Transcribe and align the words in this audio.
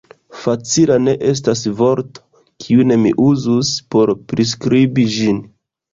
Facila 0.43 0.95
ne 1.07 1.13
estas 1.31 1.61
vorto, 1.81 2.25
kiun 2.65 2.97
mi 3.03 3.13
uzus, 3.29 3.73
por 3.97 4.15
priskribi 4.33 5.11
ĝin. 5.19 5.45